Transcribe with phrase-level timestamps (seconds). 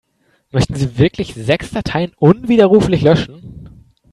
[0.49, 3.85] Möchten Sie wirklich sechs Dateien unwiderruflich löschen?